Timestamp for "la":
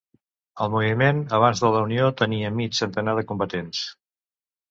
1.75-1.83